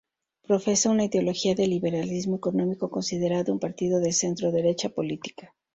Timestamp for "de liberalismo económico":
1.53-2.89